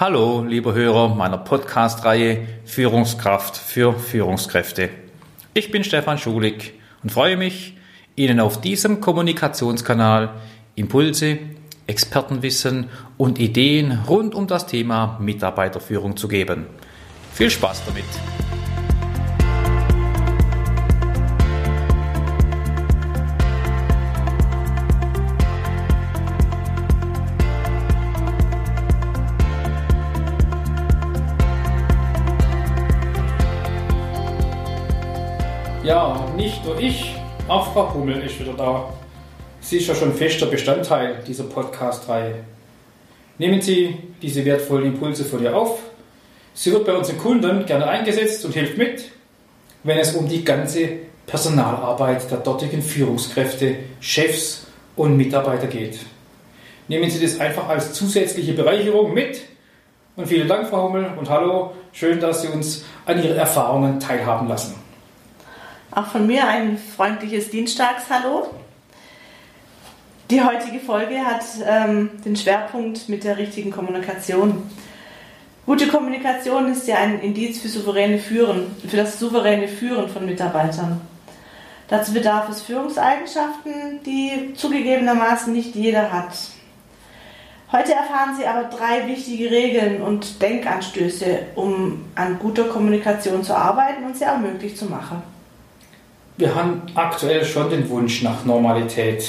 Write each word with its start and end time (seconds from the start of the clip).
Hallo, 0.00 0.44
lieber 0.46 0.74
Hörer 0.74 1.12
meiner 1.16 1.38
Podcast-Reihe 1.38 2.46
Führungskraft 2.64 3.56
für 3.56 3.98
Führungskräfte. 3.98 4.90
Ich 5.54 5.72
bin 5.72 5.82
Stefan 5.82 6.18
Schulig 6.18 6.74
und 7.02 7.10
freue 7.10 7.36
mich, 7.36 7.76
Ihnen 8.14 8.38
auf 8.38 8.60
diesem 8.60 9.00
Kommunikationskanal 9.00 10.30
Impulse, 10.76 11.40
Expertenwissen 11.88 12.90
und 13.16 13.40
Ideen 13.40 14.04
rund 14.06 14.36
um 14.36 14.46
das 14.46 14.66
Thema 14.66 15.18
Mitarbeiterführung 15.20 16.16
zu 16.16 16.28
geben. 16.28 16.66
Viel 17.32 17.50
Spaß 17.50 17.82
damit! 17.84 18.04
Ja, 35.88 36.22
nicht 36.36 36.62
nur 36.66 36.78
ich, 36.78 37.14
auch 37.48 37.72
Frau 37.72 37.94
Hummel 37.94 38.22
ist 38.22 38.38
wieder 38.38 38.52
da. 38.52 38.92
Sie 39.62 39.78
ist 39.78 39.88
ja 39.88 39.94
schon 39.94 40.12
fester 40.12 40.44
Bestandteil 40.44 41.16
dieser 41.26 41.44
Podcast-Reihe. 41.44 42.34
Nehmen 43.38 43.62
Sie 43.62 43.96
diese 44.20 44.44
wertvollen 44.44 44.84
Impulse 44.84 45.24
von 45.24 45.42
ihr 45.42 45.56
auf. 45.56 45.78
Sie 46.52 46.72
wird 46.72 46.84
bei 46.84 46.92
unseren 46.92 47.16
Kunden 47.16 47.64
gerne 47.64 47.86
eingesetzt 47.86 48.44
und 48.44 48.52
hilft 48.52 48.76
mit, 48.76 49.04
wenn 49.82 49.96
es 49.96 50.14
um 50.14 50.28
die 50.28 50.44
ganze 50.44 50.90
Personalarbeit 51.26 52.30
der 52.30 52.40
dortigen 52.40 52.82
Führungskräfte, 52.82 53.76
Chefs 53.98 54.66
und 54.94 55.16
Mitarbeiter 55.16 55.68
geht. 55.68 56.00
Nehmen 56.88 57.08
Sie 57.08 57.18
das 57.18 57.40
einfach 57.40 57.66
als 57.66 57.94
zusätzliche 57.94 58.52
Bereicherung 58.52 59.14
mit. 59.14 59.40
Und 60.16 60.26
vielen 60.26 60.48
Dank, 60.48 60.68
Frau 60.68 60.82
Hummel, 60.82 61.06
und 61.16 61.30
hallo. 61.30 61.72
Schön, 61.92 62.20
dass 62.20 62.42
Sie 62.42 62.48
uns 62.48 62.84
an 63.06 63.24
Ihren 63.24 63.38
Erfahrungen 63.38 63.98
teilhaben 63.98 64.48
lassen. 64.48 64.87
Auch 65.90 66.06
von 66.06 66.26
mir 66.26 66.46
ein 66.46 66.76
freundliches 66.76 67.50
Dienstagshallo. 67.50 68.50
Die 70.30 70.42
heutige 70.42 70.80
Folge 70.80 71.24
hat 71.24 71.42
ähm, 71.66 72.10
den 72.22 72.36
Schwerpunkt 72.36 73.08
mit 73.08 73.24
der 73.24 73.38
richtigen 73.38 73.70
Kommunikation. 73.70 74.70
Gute 75.64 75.88
Kommunikation 75.88 76.70
ist 76.70 76.86
ja 76.86 76.96
ein 76.96 77.20
Indiz 77.20 77.60
für 77.60 77.68
souveräne 77.68 78.18
Führen, 78.18 78.76
für 78.86 78.98
das 78.98 79.18
souveräne 79.18 79.68
Führen 79.68 80.08
von 80.10 80.26
Mitarbeitern. 80.26 81.00
Dazu 81.88 82.12
bedarf 82.12 82.50
es 82.50 82.60
Führungseigenschaften, 82.60 84.00
die 84.04 84.52
zugegebenermaßen 84.54 85.50
nicht 85.50 85.74
jeder 85.74 86.12
hat. 86.12 86.34
Heute 87.72 87.94
erfahren 87.94 88.36
Sie 88.38 88.46
aber 88.46 88.64
drei 88.64 89.06
wichtige 89.06 89.50
Regeln 89.50 90.02
und 90.02 90.42
Denkanstöße, 90.42 91.46
um 91.54 92.04
an 92.14 92.38
guter 92.38 92.64
Kommunikation 92.64 93.42
zu 93.42 93.54
arbeiten 93.54 94.04
und 94.04 94.16
sie 94.16 94.26
auch 94.26 94.38
möglich 94.38 94.76
zu 94.76 94.86
machen 94.86 95.22
wir 96.38 96.54
haben 96.54 96.82
aktuell 96.94 97.44
schon 97.44 97.68
den 97.68 97.88
Wunsch 97.90 98.22
nach 98.22 98.44
Normalität. 98.44 99.26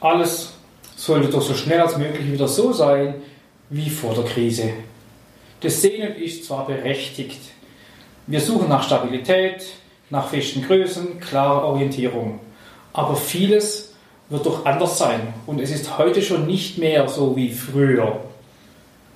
Alles 0.00 0.54
sollte 0.96 1.28
doch 1.28 1.40
so 1.40 1.54
schnell 1.54 1.80
als 1.80 1.96
möglich 1.96 2.30
wieder 2.32 2.48
so 2.48 2.72
sein 2.72 3.14
wie 3.70 3.88
vor 3.88 4.12
der 4.12 4.24
Krise. 4.24 4.70
Das 5.60 5.80
Sehnen 5.80 6.16
ist 6.16 6.44
zwar 6.44 6.66
berechtigt. 6.66 7.40
Wir 8.26 8.40
suchen 8.40 8.68
nach 8.68 8.82
Stabilität, 8.82 9.66
nach 10.10 10.28
festen 10.28 10.62
Größen, 10.62 11.20
klarer 11.20 11.64
Orientierung. 11.64 12.40
Aber 12.92 13.14
vieles 13.14 13.94
wird 14.30 14.46
doch 14.46 14.66
anders 14.66 14.98
sein. 14.98 15.32
Und 15.46 15.60
es 15.60 15.70
ist 15.70 15.96
heute 15.96 16.22
schon 16.22 16.46
nicht 16.46 16.78
mehr 16.78 17.08
so 17.08 17.36
wie 17.36 17.52
früher. 17.52 18.20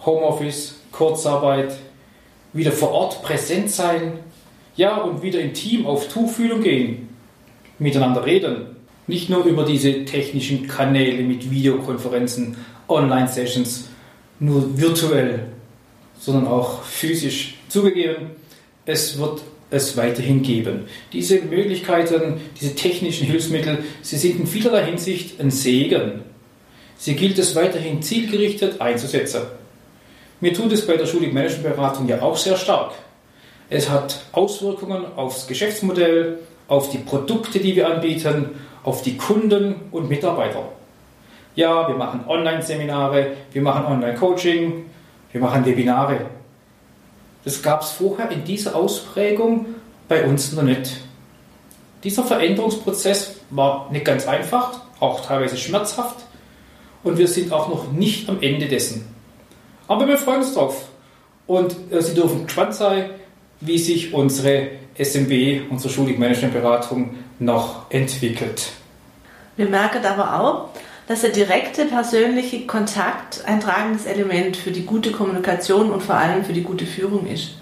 Homeoffice, 0.06 0.76
Kurzarbeit, 0.92 1.74
wieder 2.52 2.72
vor 2.72 2.92
Ort 2.92 3.22
präsent 3.22 3.70
sein, 3.70 4.20
ja, 4.76 4.96
und 4.96 5.22
wieder 5.22 5.40
im 5.40 5.52
Team 5.52 5.86
auf 5.86 6.08
Tuchfühlung 6.08 6.62
gehen, 6.62 7.08
miteinander 7.78 8.24
reden. 8.24 8.66
Nicht 9.06 9.28
nur 9.28 9.44
über 9.44 9.64
diese 9.64 10.04
technischen 10.04 10.66
Kanäle 10.68 11.22
mit 11.22 11.50
Videokonferenzen, 11.50 12.56
Online-Sessions, 12.88 13.88
nur 14.38 14.78
virtuell, 14.78 15.48
sondern 16.18 16.46
auch 16.46 16.82
physisch. 16.82 17.54
Zugegeben, 17.68 18.30
es 18.86 19.18
wird 19.18 19.42
es 19.70 19.96
weiterhin 19.96 20.42
geben. 20.42 20.84
Diese 21.12 21.40
Möglichkeiten, 21.40 22.40
diese 22.60 22.74
technischen 22.74 23.26
Hilfsmittel, 23.26 23.78
sie 24.02 24.16
sind 24.16 24.40
in 24.40 24.46
vielerlei 24.46 24.84
Hinsicht 24.84 25.40
ein 25.40 25.50
Segen. 25.50 26.20
Sie 26.98 27.14
gilt 27.14 27.38
es 27.38 27.56
weiterhin 27.56 28.02
zielgerichtet 28.02 28.80
einzusetzen. 28.80 29.42
Mir 30.40 30.52
tut 30.52 30.72
es 30.72 30.86
bei 30.86 30.96
der 30.96 31.06
Schulig 31.06 31.32
Managementberatung 31.32 32.06
ja 32.08 32.20
auch 32.20 32.36
sehr 32.36 32.56
stark. 32.56 32.92
Es 33.72 33.88
hat 33.88 34.20
Auswirkungen 34.32 35.02
aufs 35.16 35.46
Geschäftsmodell, 35.46 36.40
auf 36.68 36.90
die 36.90 36.98
Produkte, 36.98 37.58
die 37.58 37.74
wir 37.74 37.88
anbieten, 37.88 38.50
auf 38.84 39.00
die 39.00 39.16
Kunden 39.16 39.76
und 39.92 40.10
Mitarbeiter. 40.10 40.68
Ja, 41.54 41.88
wir 41.88 41.94
machen 41.94 42.20
Online-Seminare, 42.28 43.28
wir 43.50 43.62
machen 43.62 43.86
Online-Coaching, 43.86 44.84
wir 45.32 45.40
machen 45.40 45.64
Webinare. 45.64 46.26
Das 47.44 47.62
gab 47.62 47.80
es 47.80 47.92
vorher 47.92 48.30
in 48.30 48.44
dieser 48.44 48.76
Ausprägung 48.76 49.64
bei 50.06 50.22
uns 50.26 50.52
noch 50.52 50.64
nicht. 50.64 51.00
Dieser 52.04 52.24
Veränderungsprozess 52.24 53.36
war 53.48 53.88
nicht 53.90 54.04
ganz 54.04 54.28
einfach, 54.28 54.80
auch 55.00 55.24
teilweise 55.24 55.56
schmerzhaft 55.56 56.16
und 57.04 57.16
wir 57.16 57.26
sind 57.26 57.50
auch 57.50 57.70
noch 57.70 57.90
nicht 57.90 58.28
am 58.28 58.42
Ende 58.42 58.68
dessen. 58.68 59.08
Aber 59.88 60.06
wir 60.06 60.18
freuen 60.18 60.40
uns 60.40 60.52
drauf 60.52 60.90
und 61.46 61.74
äh, 61.90 62.02
Sie 62.02 62.12
dürfen 62.14 62.44
gespannt 62.44 62.74
sein, 62.74 63.08
wie 63.64 63.78
sich 63.78 64.12
unsere 64.12 64.68
SMB, 64.98 65.70
unsere 65.70 65.92
Schulig 65.92 66.18
Managementberatung, 66.18 67.14
noch 67.38 67.90
entwickelt. 67.90 68.72
Wir 69.56 69.66
merken 69.66 70.04
aber 70.04 70.40
auch, 70.40 70.68
dass 71.06 71.22
der 71.22 71.30
direkte 71.30 71.86
persönliche 71.86 72.66
Kontakt 72.66 73.44
ein 73.46 73.60
tragendes 73.60 74.06
Element 74.06 74.56
für 74.56 74.70
die 74.70 74.84
gute 74.84 75.12
Kommunikation 75.12 75.90
und 75.90 76.02
vor 76.02 76.14
allem 76.16 76.44
für 76.44 76.52
die 76.52 76.62
gute 76.62 76.86
Führung 76.86 77.26
ist. 77.26 77.54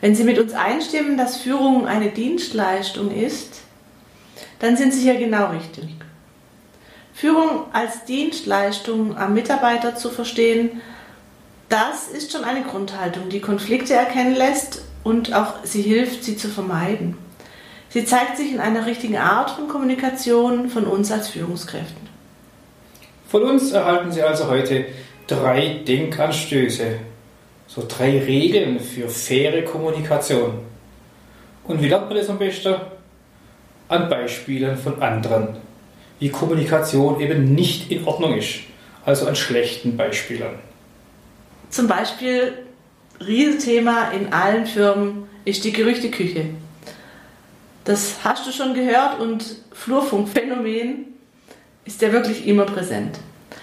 Wenn 0.00 0.14
Sie 0.14 0.24
mit 0.24 0.38
uns 0.38 0.52
einstimmen, 0.52 1.16
dass 1.16 1.36
Führung 1.36 1.86
eine 1.86 2.10
Dienstleistung 2.10 3.14
ist, 3.14 3.60
dann 4.58 4.76
sind 4.76 4.92
Sie 4.92 5.02
hier 5.02 5.16
genau 5.16 5.50
richtig. 5.50 5.88
Führung 7.14 7.62
als 7.72 8.04
Dienstleistung 8.04 9.16
am 9.16 9.34
Mitarbeiter 9.34 9.94
zu 9.94 10.10
verstehen, 10.10 10.82
das 11.68 12.08
ist 12.08 12.32
schon 12.32 12.44
eine 12.44 12.62
Grundhaltung, 12.62 13.28
die 13.30 13.40
Konflikte 13.40 13.94
erkennen 13.94 14.34
lässt 14.34 14.83
und 15.04 15.32
auch 15.34 15.54
sie 15.62 15.82
hilft, 15.82 16.24
sie 16.24 16.36
zu 16.36 16.48
vermeiden. 16.48 17.16
Sie 17.90 18.04
zeigt 18.04 18.36
sich 18.36 18.50
in 18.50 18.58
einer 18.58 18.86
richtigen 18.86 19.18
Art 19.18 19.50
von 19.50 19.68
Kommunikation 19.68 20.68
von 20.68 20.84
uns 20.84 21.12
als 21.12 21.28
Führungskräften. 21.28 22.08
Von 23.28 23.42
uns 23.42 23.70
erhalten 23.70 24.10
Sie 24.10 24.22
also 24.22 24.48
heute 24.48 24.86
drei 25.26 25.80
Denkanstöße, 25.86 26.98
so 27.66 27.84
drei 27.86 28.18
Regeln 28.18 28.80
für 28.80 29.08
faire 29.08 29.62
Kommunikation. 29.62 30.58
Und 31.64 31.82
wie 31.82 31.88
lernt 31.88 32.08
man 32.08 32.16
das 32.18 32.28
am 32.28 32.38
besten? 32.38 32.74
An 33.88 34.08
Beispielen 34.08 34.76
von 34.76 35.00
anderen, 35.02 35.56
wie 36.18 36.30
Kommunikation 36.30 37.20
eben 37.20 37.54
nicht 37.54 37.90
in 37.90 38.04
Ordnung 38.06 38.34
ist, 38.34 38.60
also 39.04 39.26
an 39.26 39.36
schlechten 39.36 39.96
Beispielen. 39.96 40.58
Zum 41.70 41.86
Beispiel 41.86 42.54
Riesenthema 43.20 44.10
in 44.10 44.32
allen 44.32 44.66
Firmen 44.66 45.28
ist 45.44 45.64
die 45.64 45.72
Gerüchteküche. 45.72 46.46
Das 47.84 48.16
hast 48.24 48.46
du 48.46 48.50
schon 48.50 48.74
gehört 48.74 49.20
und 49.20 49.44
Flurfunkphänomen 49.72 51.06
ist 51.84 52.00
ja 52.00 52.12
wirklich 52.12 52.46
immer 52.46 52.64
präsent. 52.64 53.18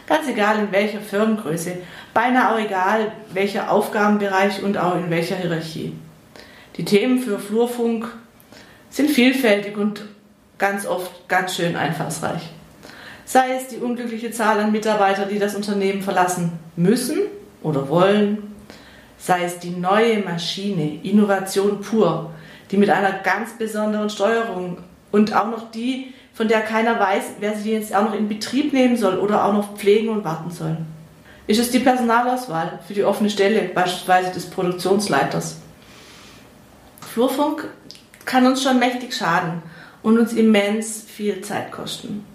Ganz 0.07 0.27
egal 0.27 0.59
in 0.59 0.71
welcher 0.71 0.99
Firmengröße, 0.99 1.77
beinahe 2.13 2.53
auch 2.53 2.59
egal 2.59 3.11
welcher 3.33 3.71
Aufgabenbereich 3.71 4.61
und 4.63 4.77
auch 4.77 4.95
in 4.95 5.09
welcher 5.09 5.35
Hierarchie. 5.35 5.93
Die 6.77 6.85
Themen 6.85 7.19
für 7.19 7.39
Flurfunk 7.39 8.07
sind 8.89 9.09
vielfältig 9.09 9.77
und 9.77 10.05
ganz 10.57 10.85
oft 10.85 11.27
ganz 11.27 11.55
schön 11.55 11.75
einfallsreich. 11.75 12.49
Sei 13.25 13.55
es 13.55 13.67
die 13.67 13.77
unglückliche 13.77 14.31
Zahl 14.31 14.59
an 14.59 14.71
Mitarbeitern, 14.71 15.29
die 15.29 15.39
das 15.39 15.55
Unternehmen 15.55 16.01
verlassen 16.01 16.59
müssen 16.75 17.19
oder 17.63 17.89
wollen, 17.89 18.50
sei 19.21 19.43
es 19.43 19.59
die 19.59 19.69
neue 19.69 20.19
Maschine, 20.19 20.99
Innovation 21.03 21.81
pur, 21.81 22.31
die 22.71 22.77
mit 22.77 22.89
einer 22.89 23.11
ganz 23.11 23.51
besonderen 23.57 24.09
Steuerung 24.09 24.77
und 25.11 25.35
auch 25.35 25.47
noch 25.47 25.71
die, 25.71 26.13
von 26.33 26.47
der 26.47 26.61
keiner 26.61 26.99
weiß, 26.99 27.23
wer 27.39 27.55
sie 27.55 27.71
jetzt 27.71 27.93
auch 27.93 28.03
noch 28.03 28.15
in 28.15 28.27
Betrieb 28.27 28.73
nehmen 28.73 28.97
soll 28.97 29.17
oder 29.17 29.45
auch 29.45 29.53
noch 29.53 29.77
pflegen 29.77 30.09
und 30.09 30.23
warten 30.23 30.49
soll. 30.49 30.77
Ist 31.47 31.59
es 31.59 31.69
die 31.69 31.79
Personalauswahl 31.79 32.79
für 32.87 32.93
die 32.93 33.03
offene 33.03 33.29
Stelle, 33.29 33.69
beispielsweise 33.73 34.31
des 34.31 34.49
Produktionsleiters? 34.49 35.57
Flurfunk 37.13 37.67
kann 38.25 38.47
uns 38.47 38.63
schon 38.63 38.79
mächtig 38.79 39.13
schaden 39.13 39.61
und 40.01 40.17
uns 40.17 40.33
immens 40.33 41.03
viel 41.03 41.41
Zeit 41.41 41.71
kosten. 41.71 42.25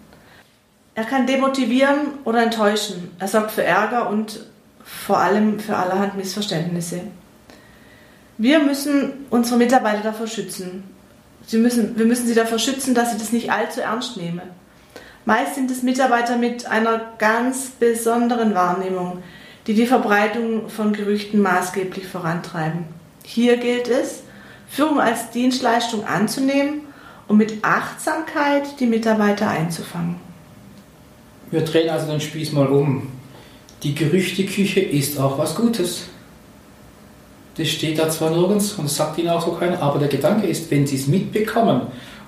Er 0.94 1.04
kann 1.04 1.26
demotivieren 1.26 2.18
oder 2.24 2.42
enttäuschen. 2.42 3.10
Er 3.18 3.28
sorgt 3.28 3.52
für 3.52 3.64
Ärger 3.64 4.08
und 4.08 4.40
vor 4.86 5.18
allem 5.18 5.58
für 5.58 5.76
allerhand 5.76 6.16
Missverständnisse. 6.16 7.00
Wir 8.38 8.60
müssen 8.60 9.26
unsere 9.30 9.58
Mitarbeiter 9.58 10.02
davor 10.02 10.28
schützen. 10.28 10.84
Sie 11.46 11.58
müssen, 11.58 11.98
wir 11.98 12.06
müssen 12.06 12.26
sie 12.26 12.34
davor 12.34 12.58
schützen, 12.58 12.94
dass 12.94 13.12
sie 13.12 13.18
das 13.18 13.32
nicht 13.32 13.50
allzu 13.50 13.80
ernst 13.80 14.16
nehmen. 14.16 14.42
Meist 15.24 15.56
sind 15.56 15.70
es 15.70 15.82
Mitarbeiter 15.82 16.36
mit 16.36 16.66
einer 16.66 17.00
ganz 17.18 17.70
besonderen 17.70 18.54
Wahrnehmung, 18.54 19.22
die 19.66 19.74
die 19.74 19.86
Verbreitung 19.86 20.68
von 20.68 20.92
Gerüchten 20.92 21.40
maßgeblich 21.40 22.06
vorantreiben. 22.06 22.84
Hier 23.24 23.56
gilt 23.56 23.88
es, 23.88 24.22
Führung 24.68 25.00
als 25.00 25.30
Dienstleistung 25.30 26.04
anzunehmen 26.04 26.82
und 27.26 27.38
mit 27.38 27.64
Achtsamkeit 27.64 28.78
die 28.78 28.86
Mitarbeiter 28.86 29.48
einzufangen. 29.48 30.16
Wir 31.50 31.62
drehen 31.62 31.90
also 31.90 32.06
den 32.06 32.20
Spieß 32.20 32.52
mal 32.52 32.66
um. 32.66 33.15
Die 33.82 33.94
Gerüchteküche 33.94 34.80
ist 34.80 35.18
auch 35.18 35.38
was 35.38 35.54
Gutes. 35.54 36.04
Das 37.56 37.68
steht 37.68 37.98
da 37.98 38.08
zwar 38.08 38.30
nirgends 38.30 38.72
und 38.72 38.84
das 38.84 38.96
sagt 38.96 39.18
Ihnen 39.18 39.28
auch 39.28 39.44
so 39.44 39.52
keiner, 39.52 39.80
aber 39.82 39.98
der 39.98 40.08
Gedanke 40.08 40.46
ist, 40.46 40.70
wenn 40.70 40.86
Sie 40.86 40.96
es 40.96 41.06
mitbekommen 41.06 41.82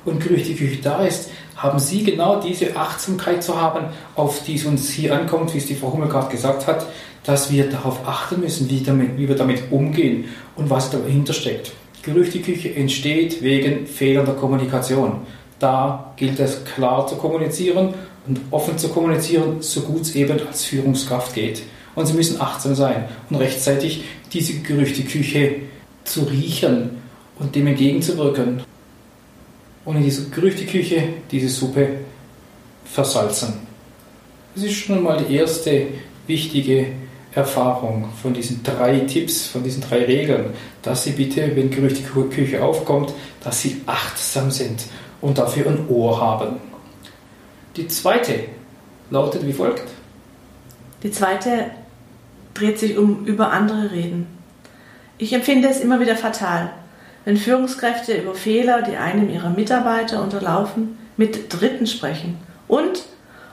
und 0.05 0.23
Gerüchteküche 0.23 0.81
da 0.83 1.05
ist, 1.05 1.31
haben 1.56 1.79
Sie 1.79 2.05
genau 2.05 2.41
diese 2.41 2.77
Achtsamkeit 2.77 3.43
zu 3.43 3.61
haben, 3.61 3.87
auf 4.15 4.43
die 4.45 4.55
es 4.55 4.65
uns 4.65 4.91
hier 4.91 5.15
ankommt, 5.15 5.53
wie 5.55 5.59
es 5.59 5.67
die 5.67 5.75
Frau 5.75 5.93
Hummel 5.93 6.09
gerade 6.09 6.31
gesagt 6.31 6.67
hat, 6.67 6.87
dass 7.25 7.51
wir 7.51 7.69
darauf 7.69 8.06
achten 8.06 8.41
müssen, 8.41 8.71
wie, 8.71 8.83
damit, 8.83 9.19
wie 9.19 9.29
wir 9.29 9.37
damit 9.37 9.71
umgehen 9.71 10.27
und 10.56 10.71
was 10.71 10.91
dahinter 10.91 11.33
steckt. 11.33 11.73
Gerüchteküche 12.03 12.75
entsteht 12.75 13.43
wegen 13.43 13.87
fehlender 13.87 14.33
Kommunikation. 14.33 15.21
Da 15.59 16.12
gilt 16.17 16.39
es 16.39 16.65
klar 16.65 17.06
zu 17.06 17.17
kommunizieren 17.17 17.94
und 18.29 18.41
offen 18.51 18.77
zu 18.79 18.89
kommunizieren, 18.89 19.61
so 19.61 19.81
gut 19.81 20.03
es 20.03 20.15
eben 20.15 20.39
als 20.47 20.65
Führungskraft 20.65 21.35
geht. 21.35 21.63
Und 21.95 22.07
Sie 22.07 22.13
müssen 22.13 22.41
achtsam 22.41 22.75
sein 22.75 23.07
und 23.31 23.37
rechtzeitig 23.37 24.05
diese 24.33 24.61
Gerüchteküche 24.61 25.57
zu 26.05 26.25
riechen 26.25 26.91
und 27.39 27.55
dem 27.55 27.67
entgegenzuwirken. 27.67 28.63
Und 29.85 29.97
in 29.97 30.03
dieser 30.03 30.25
Gerüchteküche 30.31 31.03
diese 31.31 31.49
Suppe 31.49 31.89
versalzen. 32.85 33.55
Das 34.55 34.65
ist 34.65 34.75
schon 34.75 35.03
mal 35.03 35.25
die 35.25 35.35
erste 35.35 35.87
wichtige 36.27 36.87
Erfahrung 37.35 38.09
von 38.21 38.35
diesen 38.35 38.63
drei 38.63 39.01
Tipps, 39.01 39.47
von 39.47 39.63
diesen 39.63 39.83
drei 39.83 40.05
Regeln, 40.05 40.47
dass 40.83 41.05
Sie 41.05 41.13
bitte, 41.13 41.55
wenn 41.55 41.71
Gerüchteküche 41.71 42.63
aufkommt, 42.63 43.13
dass 43.43 43.63
Sie 43.63 43.81
achtsam 43.87 44.51
sind 44.51 44.85
und 45.21 45.39
dafür 45.39 45.69
ein 45.69 45.89
Ohr 45.89 46.21
haben. 46.21 46.57
Die 47.79 47.87
zweite 47.87 48.41
lautet 49.09 49.47
wie 49.47 49.53
folgt. 49.53 49.85
Die 51.05 51.13
zweite 51.13 51.67
dreht 52.53 52.81
sich 52.81 52.99
um 52.99 53.25
über 53.25 53.53
andere 53.53 53.93
reden. 53.93 54.27
Ich 55.17 55.33
empfinde 55.33 55.69
es 55.69 55.79
immer 55.79 56.01
wieder 56.01 56.17
fatal, 56.17 56.71
wenn 57.25 57.37
Führungskräfte 57.37 58.15
über 58.21 58.35
Fehler, 58.35 58.83
die 58.83 58.97
einem 58.97 59.31
ihrer 59.31 59.51
Mitarbeiter 59.51 60.25
unterlaufen, 60.25 60.99
mit 61.17 61.53
Dritten 61.53 61.87
sprechen 61.87 62.39
und, 62.67 63.05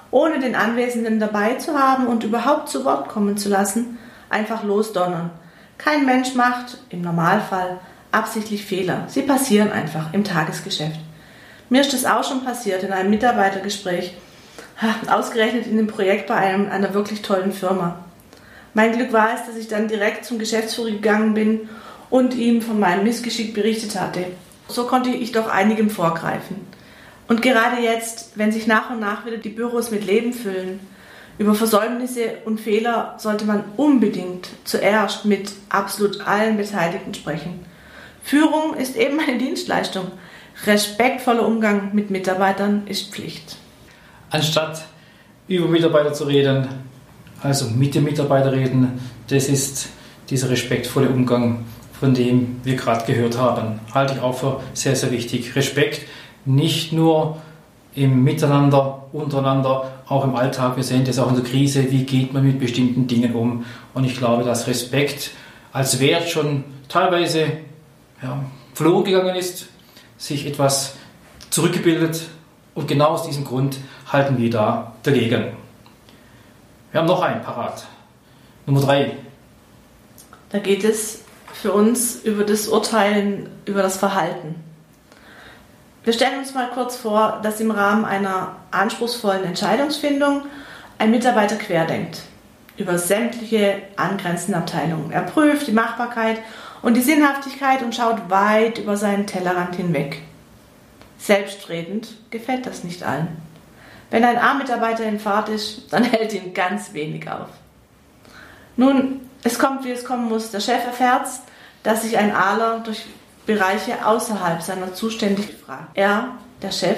ohne 0.09 0.39
den 0.39 0.55
Anwesenden 0.55 1.19
dabei 1.19 1.53
zu 1.55 1.77
haben 1.77 2.07
und 2.07 2.23
überhaupt 2.23 2.69
zu 2.69 2.83
Wort 2.83 3.09
kommen 3.09 3.37
zu 3.37 3.47
lassen, 3.47 3.99
einfach 4.31 4.63
losdonnern. 4.63 5.29
Kein 5.77 6.03
Mensch 6.03 6.33
macht, 6.33 6.79
im 6.89 7.01
Normalfall, 7.01 7.79
absichtlich 8.11 8.65
Fehler. 8.65 9.03
Sie 9.07 9.21
passieren 9.21 9.71
einfach 9.71 10.13
im 10.13 10.23
Tagesgeschäft. 10.23 10.99
Mir 11.69 11.81
ist 11.81 11.93
das 11.93 12.05
auch 12.05 12.23
schon 12.23 12.43
passiert 12.43 12.83
in 12.83 12.91
einem 12.91 13.09
Mitarbeitergespräch, 13.09 14.13
ausgerechnet 15.07 15.67
in 15.67 15.77
dem 15.77 15.87
Projekt 15.87 16.27
bei 16.27 16.35
einem, 16.35 16.69
einer 16.69 16.93
wirklich 16.93 17.21
tollen 17.21 17.51
Firma. 17.51 18.05
Mein 18.73 18.91
Glück 18.91 19.13
war 19.13 19.33
es, 19.33 19.45
dass 19.45 19.55
ich 19.55 19.67
dann 19.67 19.87
direkt 19.87 20.25
zum 20.25 20.37
Geschäftsführer 20.37 20.91
gegangen 20.91 21.33
bin 21.33 21.69
und 22.09 22.35
ihm 22.35 22.61
von 22.61 22.79
meinem 22.79 23.03
Missgeschick 23.03 23.53
berichtet 23.53 23.99
hatte. 23.99 24.25
So 24.67 24.85
konnte 24.85 25.09
ich 25.09 25.31
doch 25.31 25.47
einigem 25.47 25.89
vorgreifen. 25.89 26.67
Und 27.27 27.41
gerade 27.41 27.81
jetzt, 27.81 28.33
wenn 28.35 28.51
sich 28.51 28.67
nach 28.67 28.91
und 28.91 28.99
nach 28.99 29.25
wieder 29.25 29.37
die 29.37 29.49
Büros 29.49 29.91
mit 29.91 30.05
Leben 30.05 30.33
füllen, 30.33 30.79
über 31.37 31.53
Versäumnisse 31.53 32.37
und 32.45 32.61
Fehler 32.61 33.15
sollte 33.17 33.45
man 33.45 33.63
unbedingt 33.75 34.47
zuerst 34.63 35.25
mit 35.25 35.51
absolut 35.69 36.25
allen 36.25 36.55
Beteiligten 36.55 37.13
sprechen. 37.13 37.65
Führung 38.23 38.75
ist 38.75 38.95
eben 38.95 39.19
eine 39.19 39.37
Dienstleistung. 39.37 40.11
Respektvoller 40.63 41.45
Umgang 41.45 41.93
mit 41.93 42.09
Mitarbeitern 42.09 42.83
ist 42.87 43.11
Pflicht. 43.11 43.57
Anstatt 44.29 44.85
über 45.47 45.67
Mitarbeiter 45.67 46.13
zu 46.13 46.23
reden, 46.23 46.67
also 47.43 47.67
mit 47.67 47.93
dem 47.93 48.05
Mitarbeiter 48.05 48.51
reden, 48.51 48.99
das 49.27 49.49
ist 49.49 49.89
dieser 50.29 50.49
respektvolle 50.49 51.09
Umgang, 51.09 51.65
von 51.99 52.13
dem 52.13 52.61
wir 52.63 52.75
gerade 52.75 53.05
gehört 53.05 53.37
haben. 53.37 53.79
Halte 53.93 54.13
ich 54.13 54.19
auch 54.21 54.33
für 54.33 54.61
sehr, 54.73 54.95
sehr 54.95 55.11
wichtig. 55.11 55.55
Respekt 55.55 56.01
nicht 56.45 56.93
nur 56.93 57.37
im 57.93 58.23
Miteinander, 58.23 59.05
untereinander, 59.13 59.91
auch 60.07 60.23
im 60.23 60.35
Alltag. 60.35 60.75
Wir 60.75 60.83
sehen 60.83 61.05
das 61.05 61.19
auch 61.19 61.29
in 61.29 61.35
der 61.35 61.43
Krise. 61.43 61.91
Wie 61.91 62.03
geht 62.03 62.33
man 62.33 62.45
mit 62.45 62.59
bestimmten 62.59 63.07
Dingen 63.07 63.33
um? 63.33 63.65
Und 63.93 64.03
ich 64.03 64.17
glaube, 64.17 64.43
dass 64.43 64.67
Respekt 64.67 65.31
als 65.71 65.99
Wert 65.99 66.29
schon 66.29 66.63
teilweise 66.87 67.47
ja, 68.21 68.43
verloren 68.73 69.03
gegangen 69.03 69.35
ist, 69.35 69.67
sich 70.17 70.45
etwas 70.45 70.95
zurückgebildet 71.49 72.27
und 72.73 72.87
genau 72.87 73.09
aus 73.09 73.25
diesem 73.27 73.45
Grund 73.45 73.77
halten 74.11 74.37
wir 74.37 74.49
da 74.49 74.93
dagegen. 75.03 75.55
Wir 76.91 77.01
haben 77.01 77.07
noch 77.07 77.21
einen 77.21 77.41
parat. 77.41 77.85
Nummer 78.65 78.81
drei. 78.81 79.17
Da 80.49 80.59
geht 80.59 80.83
es 80.83 81.21
für 81.53 81.71
uns 81.71 82.15
über 82.23 82.43
das 82.43 82.67
Urteilen 82.67 83.49
über 83.65 83.81
das 83.81 83.97
Verhalten. 83.97 84.55
Wir 86.03 86.13
stellen 86.13 86.39
uns 86.39 86.53
mal 86.53 86.69
kurz 86.69 86.95
vor, 86.95 87.39
dass 87.41 87.59
im 87.59 87.71
Rahmen 87.71 88.05
einer 88.05 88.55
anspruchsvollen 88.71 89.43
Entscheidungsfindung 89.43 90.43
ein 90.97 91.11
Mitarbeiter 91.11 91.55
querdenkt 91.55 92.21
über 92.77 92.97
sämtliche 92.97 93.81
angrenzenden 93.95 94.61
Abteilungen. 94.61 95.11
Er 95.11 95.21
prüft 95.21 95.67
die 95.67 95.71
Machbarkeit 95.71 96.39
und 96.81 96.95
die 96.95 97.01
Sinnhaftigkeit 97.01 97.81
und 97.81 97.95
schaut 97.95 98.29
weit 98.29 98.77
über 98.77 98.97
seinen 98.97 99.27
Tellerrand 99.27 99.75
hinweg. 99.75 100.21
Selbstredend 101.17 102.09
gefällt 102.29 102.65
das 102.65 102.83
nicht 102.83 103.03
allen. 103.03 103.27
Wenn 104.11 104.23
ein 104.23 104.37
A-Mitarbeiter 104.37 105.03
in 105.05 105.19
Fahrt 105.19 105.49
ist, 105.49 105.91
dann 105.91 106.03
hält 106.11 106.33
ihn 106.33 106.53
ganz 106.53 106.93
wenig 106.93 107.29
auf. 107.29 107.47
Nun, 108.77 109.21
es 109.43 109.57
kommt, 109.57 109.85
wie 109.85 109.91
es 109.91 110.03
kommen 110.03 110.27
muss. 110.27 110.51
Der 110.51 110.59
Chef 110.59 110.85
erfährt, 110.85 111.27
dass 111.83 112.01
sich 112.01 112.17
ein 112.17 112.35
Aler 112.35 112.79
durch 112.79 113.05
Bereiche 113.45 114.05
außerhalb 114.05 114.61
seiner 114.61 114.93
Zuständigkeit 114.93 115.55
fragt. 115.65 115.97
Er, 115.97 116.29
der 116.61 116.71
Chef, 116.71 116.97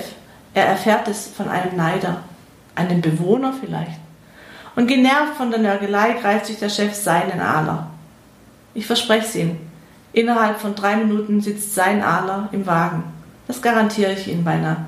er 0.54 0.66
erfährt 0.66 1.08
es 1.08 1.28
von 1.28 1.50
einem 1.50 1.76
Neider, 1.76 2.24
einem 2.74 3.02
Bewohner 3.02 3.54
vielleicht. 3.54 4.00
Und 4.78 4.86
genervt 4.86 5.38
von 5.38 5.50
der 5.50 5.60
Nörgelei 5.60 6.14
greift 6.22 6.46
sich 6.46 6.60
der 6.60 6.70
Chef 6.70 6.94
seinen 6.94 7.42
Aler. 7.42 7.90
Ich 8.76 8.86
verspreche 8.86 9.26
es 9.26 9.36
ihm. 9.36 9.58
Innerhalb 10.14 10.60
von 10.60 10.76
drei 10.76 10.98
Minuten 10.98 11.42
sitzt 11.42 11.74
sein 11.74 12.04
Aler 12.04 12.50
im 12.52 12.68
Wagen. 12.68 13.04
Das 13.48 13.64
garantiere 13.64 14.14
ich 14.14 14.28
Ihnen 14.28 14.44
beinahe. 14.44 14.86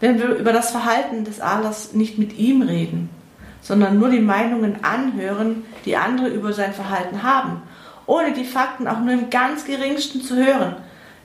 Wenn 0.00 0.18
wir 0.18 0.30
über 0.34 0.52
das 0.52 0.72
Verhalten 0.72 1.24
des 1.24 1.40
Adlers 1.40 1.92
nicht 1.92 2.18
mit 2.18 2.36
ihm 2.36 2.62
reden, 2.62 3.08
sondern 3.62 3.96
nur 3.96 4.10
die 4.10 4.18
Meinungen 4.18 4.82
anhören, 4.82 5.62
die 5.84 5.96
andere 5.96 6.26
über 6.26 6.52
sein 6.52 6.72
Verhalten 6.72 7.22
haben, 7.22 7.62
ohne 8.06 8.32
die 8.32 8.44
Fakten 8.44 8.88
auch 8.88 8.98
nur 8.98 9.14
im 9.14 9.30
ganz 9.30 9.64
geringsten 9.64 10.20
zu 10.20 10.34
hören, 10.34 10.74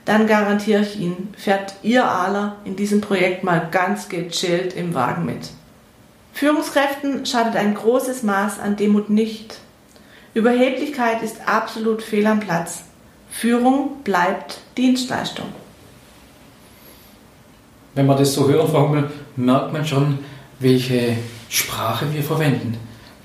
dann 0.06 0.28
garantiere 0.28 0.84
ich 0.84 1.00
Ihnen, 1.00 1.34
fährt 1.36 1.74
Ihr 1.82 2.06
Adler 2.06 2.58
in 2.64 2.76
diesem 2.76 3.02
Projekt 3.02 3.44
mal 3.44 3.70
ganz 3.72 4.08
gechillt 4.08 4.76
im 4.76 4.94
Wagen 4.94 5.26
mit. 5.26 5.50
Führungskräften 6.34 7.26
schadet 7.26 7.56
ein 7.56 7.76
großes 7.76 8.24
Maß 8.24 8.60
an 8.60 8.76
Demut 8.76 9.10
nicht. 9.10 9.60
Überheblichkeit 10.34 11.22
ist 11.22 11.38
absolut 11.46 12.02
fehl 12.02 12.26
am 12.26 12.40
Platz. 12.40 12.84
Führung 13.30 14.02
bleibt 14.04 14.60
Dienstleistung 14.78 15.48
wenn 17.94 18.06
wir 18.06 18.16
das 18.16 18.34
so 18.34 18.48
hören, 18.48 18.68
Frau 18.68 18.96
merkt 19.36 19.74
man 19.74 19.86
schon, 19.86 20.20
welche 20.60 21.18
Sprache 21.50 22.06
wir 22.14 22.24
verwenden. 22.24 22.78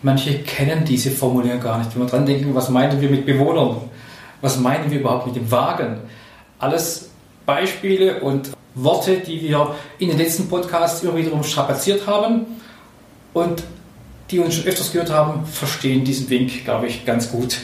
Manche 0.03 0.41
kennen 0.41 0.85
diese 0.85 1.11
Formulierung 1.11 1.61
gar 1.61 1.79
nicht. 1.79 1.95
Wenn 1.95 2.03
wir 2.03 2.09
dran 2.09 2.27
denken, 2.27 2.55
was 2.55 2.69
meinen 2.69 3.01
wir 3.01 3.09
mit 3.09 3.27
Bewohnern? 3.27 3.77
Was 4.41 4.59
meinen 4.59 4.91
wir 4.91 5.01
überhaupt 5.01 5.27
mit 5.27 5.37
dem 5.37 5.51
Wagen? 5.51 5.99
Alles 6.59 7.11
Beispiele 7.45 8.21
und 8.21 8.51
Worte, 8.75 9.19
die 9.19 9.41
wir 9.41 9.75
in 9.99 10.09
den 10.09 10.19
letzten 10.19 10.49
Podcasts 10.49 11.03
immer 11.03 11.17
wiederum 11.17 11.43
strapaziert 11.43 12.07
haben 12.07 12.47
und 13.37 13.64
die 14.31 14.38
uns 14.38 14.55
schon 14.55 14.66
öfters 14.66 14.93
gehört 14.93 15.11
haben, 15.11 15.45
verstehen 15.45 16.05
diesen 16.05 16.31
Wink, 16.31 16.64
glaube 16.64 16.87
ich, 16.87 17.05
ganz 17.05 17.31
gut. 17.31 17.59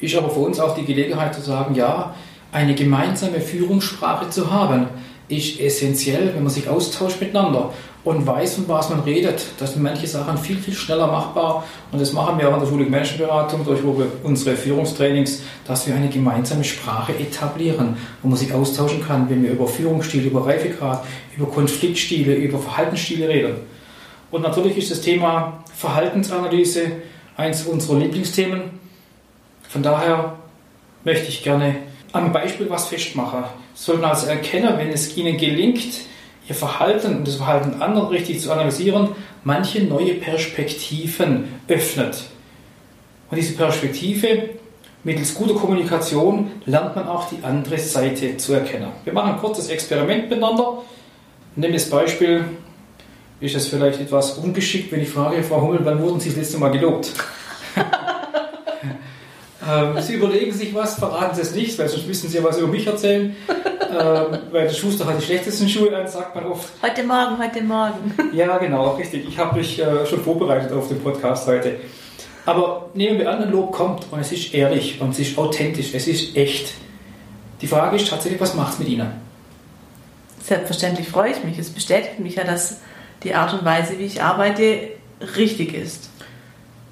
Ist 0.00 0.16
aber 0.16 0.30
für 0.30 0.40
uns 0.40 0.58
auch 0.58 0.74
die 0.74 0.84
Gelegenheit 0.84 1.32
zu 1.32 1.40
sagen, 1.40 1.76
ja, 1.76 2.14
eine 2.50 2.74
gemeinsame 2.74 3.40
Führungssprache 3.40 4.30
zu 4.30 4.50
haben, 4.50 4.88
ist 5.28 5.60
essentiell, 5.60 6.34
wenn 6.34 6.42
man 6.42 6.52
sich 6.52 6.68
austauscht 6.68 7.20
miteinander 7.20 7.72
und 8.02 8.26
weiß, 8.26 8.54
von 8.54 8.68
was 8.68 8.90
man 8.90 9.00
redet. 9.00 9.42
Das 9.60 9.74
sind 9.74 9.82
manche 9.82 10.08
Sachen 10.08 10.36
viel, 10.38 10.56
viel 10.56 10.74
schneller 10.74 11.06
machbar. 11.06 11.64
Und 11.92 12.00
das 12.00 12.12
machen 12.12 12.38
wir 12.38 12.48
auch 12.48 12.54
in 12.54 12.60
der 12.60 12.66
Schule 12.66 12.86
Menschenberatung 12.86 13.64
durch 13.64 13.80
unsere 14.24 14.56
Führungstrainings, 14.56 15.42
dass 15.66 15.86
wir 15.86 15.94
eine 15.94 16.08
gemeinsame 16.08 16.64
Sprache 16.64 17.12
etablieren, 17.12 17.96
wo 18.22 18.28
man 18.28 18.36
sich 18.36 18.52
austauschen 18.52 19.06
kann, 19.06 19.30
wenn 19.30 19.44
wir 19.44 19.52
über 19.52 19.68
Führungsstile, 19.68 20.26
über 20.26 20.46
Reifegrad, 20.46 21.04
über 21.36 21.46
Konfliktstile, 21.46 22.34
über 22.34 22.58
Verhaltensstile 22.58 23.28
reden. 23.28 23.77
Und 24.30 24.42
natürlich 24.42 24.76
ist 24.76 24.90
das 24.90 25.00
Thema 25.00 25.64
Verhaltensanalyse 25.74 26.92
eins 27.36 27.64
unserer 27.64 27.98
Lieblingsthemen. 27.98 28.62
Von 29.68 29.82
daher 29.82 30.36
möchte 31.04 31.28
ich 31.28 31.42
gerne 31.42 31.76
am 32.12 32.32
Beispiel 32.32 32.68
was 32.68 32.88
festmachen. 32.88 33.44
Sie 33.74 33.84
sollten 33.84 34.04
also 34.04 34.26
erkennen, 34.26 34.76
wenn 34.76 34.88
es 34.88 35.16
Ihnen 35.16 35.36
gelingt, 35.36 35.84
ihr 36.48 36.54
Verhalten 36.54 37.18
und 37.18 37.28
das 37.28 37.36
Verhalten 37.36 37.80
anderer 37.80 38.10
richtig 38.10 38.40
zu 38.40 38.50
analysieren, 38.50 39.10
manche 39.44 39.82
neue 39.84 40.14
Perspektiven 40.14 41.60
öffnet. 41.68 42.24
Und 43.30 43.36
diese 43.36 43.54
Perspektive, 43.54 44.50
mittels 45.04 45.34
guter 45.34 45.54
Kommunikation, 45.54 46.50
lernt 46.64 46.96
man 46.96 47.06
auch 47.06 47.28
die 47.28 47.44
andere 47.44 47.78
Seite 47.78 48.36
zu 48.38 48.54
erkennen. 48.54 48.90
Wir 49.04 49.12
machen 49.12 49.32
ein 49.32 49.38
kurzes 49.38 49.68
Experiment 49.68 50.30
miteinander. 50.30 50.82
Nehmen 51.56 51.74
das 51.74 51.90
Beispiel, 51.90 52.44
ist 53.40 53.54
es 53.54 53.68
vielleicht 53.68 54.00
etwas 54.00 54.32
ungeschickt, 54.38 54.90
wenn 54.92 55.00
ich 55.00 55.10
frage, 55.10 55.42
Frau 55.42 55.62
Hummel, 55.62 55.80
wann 55.82 56.02
wurden 56.02 56.20
Sie 56.20 56.28
das 56.28 56.38
letzte 56.38 56.58
Mal 56.58 56.70
gelobt? 56.70 57.12
ähm, 59.68 60.00
Sie 60.00 60.14
überlegen 60.14 60.52
sich 60.52 60.74
was, 60.74 60.98
verraten 60.98 61.36
Sie 61.36 61.42
es 61.42 61.54
nicht, 61.54 61.78
weil 61.78 61.88
sonst 61.88 62.06
müssen 62.06 62.28
Sie 62.28 62.38
ja 62.38 62.44
was 62.44 62.58
über 62.58 62.68
mich 62.68 62.86
erzählen 62.86 63.36
ähm, 63.90 64.38
weil 64.50 64.66
der 64.66 64.74
Schuster 64.74 65.06
hat 65.06 65.20
die 65.20 65.24
schlechtesten 65.24 65.68
Schuhe 65.68 65.96
an, 65.96 66.06
sagt 66.06 66.34
man 66.34 66.46
oft. 66.46 66.68
Heute 66.82 67.04
Morgen, 67.04 67.38
heute 67.38 67.62
Morgen. 67.62 68.14
ja, 68.32 68.58
genau, 68.58 68.90
richtig. 68.96 69.26
Ich 69.28 69.38
habe 69.38 69.58
mich 69.58 69.78
äh, 69.78 70.06
schon 70.06 70.20
vorbereitet 70.20 70.72
auf 70.72 70.88
den 70.88 71.00
Podcast 71.00 71.46
heute. 71.46 71.76
Aber 72.46 72.88
nehmen 72.94 73.18
wir 73.18 73.30
an, 73.30 73.42
ein 73.42 73.50
Lob 73.50 73.72
kommt 73.72 74.06
und 74.10 74.20
es 74.20 74.32
ist 74.32 74.54
ehrlich 74.54 75.00
und 75.00 75.10
es 75.10 75.18
ist 75.18 75.38
authentisch, 75.38 75.94
es 75.94 76.06
ist 76.06 76.36
echt. 76.36 76.74
Die 77.60 77.66
Frage 77.66 77.96
ist 77.96 78.08
tatsächlich, 78.08 78.40
was 78.40 78.54
macht 78.54 78.74
es 78.74 78.78
mit 78.78 78.88
Ihnen? 78.88 79.10
Selbstverständlich 80.42 81.08
freue 81.08 81.32
ich 81.32 81.44
mich. 81.44 81.58
Es 81.58 81.70
bestätigt 81.70 82.20
mich 82.20 82.36
ja, 82.36 82.44
dass 82.44 82.80
die 83.22 83.34
Art 83.34 83.52
und 83.54 83.64
Weise, 83.64 83.98
wie 83.98 84.04
ich 84.04 84.22
arbeite, 84.22 84.90
richtig 85.36 85.74
ist. 85.74 86.10